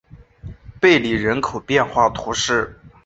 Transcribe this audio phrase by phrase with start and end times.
[0.79, 2.79] 贝里人口变化图示